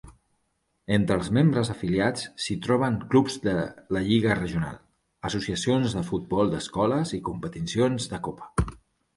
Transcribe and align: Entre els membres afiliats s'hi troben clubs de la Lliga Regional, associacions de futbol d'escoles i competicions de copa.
Entre 0.95 1.17
els 1.19 1.27
membres 1.37 1.69
afiliats 1.73 2.23
s'hi 2.45 2.57
troben 2.67 2.97
clubs 3.13 3.37
de 3.45 3.53
la 3.97 4.03
Lliga 4.09 4.39
Regional, 4.39 4.81
associacions 5.31 5.95
de 5.99 6.03
futbol 6.11 6.53
d'escoles 6.55 7.17
i 7.21 7.25
competicions 7.31 8.13
de 8.17 8.23
copa. 8.31 8.53